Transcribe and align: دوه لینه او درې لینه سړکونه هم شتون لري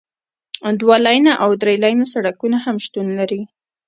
دوه 0.81 0.97
لینه 1.05 1.31
او 1.43 1.51
درې 1.61 1.75
لینه 1.83 2.05
سړکونه 2.13 2.57
هم 2.65 2.75
شتون 2.85 3.07
لري 3.19 3.41